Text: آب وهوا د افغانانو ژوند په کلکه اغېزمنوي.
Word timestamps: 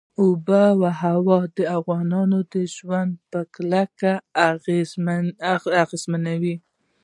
آب 0.25 0.47
وهوا 0.81 1.39
د 1.57 1.59
افغانانو 1.79 2.37
ژوند 2.75 3.13
په 3.31 3.39
کلکه 3.55 4.11
اغېزمنوي. 4.51 6.55